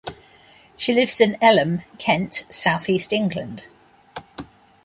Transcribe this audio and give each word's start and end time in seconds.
She 0.77 0.93
lives 0.95 1.21
in 1.21 1.33
Elham, 1.43 1.83
Kent, 1.99 2.47
South 2.49 2.89
East 2.89 3.13
England. 3.13 3.67